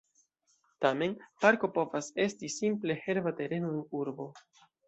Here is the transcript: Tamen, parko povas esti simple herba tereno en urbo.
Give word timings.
Tamen, 0.85 1.13
parko 1.45 1.69
povas 1.77 2.09
esti 2.25 2.51
simple 2.57 2.99
herba 3.05 3.35
tereno 3.43 3.73
en 3.77 3.85
urbo. 4.03 4.31